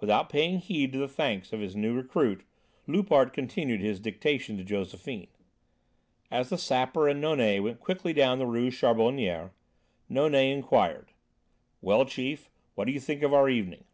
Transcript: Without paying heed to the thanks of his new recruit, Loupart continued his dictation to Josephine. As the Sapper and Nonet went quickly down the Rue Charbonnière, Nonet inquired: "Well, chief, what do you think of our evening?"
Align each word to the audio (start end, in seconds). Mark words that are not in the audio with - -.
Without 0.00 0.28
paying 0.28 0.58
heed 0.58 0.92
to 0.92 0.98
the 0.98 1.06
thanks 1.06 1.52
of 1.52 1.60
his 1.60 1.76
new 1.76 1.94
recruit, 1.94 2.42
Loupart 2.88 3.32
continued 3.32 3.80
his 3.80 4.00
dictation 4.00 4.56
to 4.56 4.64
Josephine. 4.64 5.28
As 6.28 6.48
the 6.48 6.58
Sapper 6.58 7.08
and 7.08 7.20
Nonet 7.22 7.62
went 7.62 7.78
quickly 7.78 8.12
down 8.12 8.40
the 8.40 8.48
Rue 8.48 8.72
Charbonnière, 8.72 9.52
Nonet 10.10 10.52
inquired: 10.52 11.12
"Well, 11.80 12.04
chief, 12.04 12.50
what 12.74 12.86
do 12.86 12.90
you 12.92 12.98
think 12.98 13.22
of 13.22 13.32
our 13.32 13.48
evening?" 13.48 13.84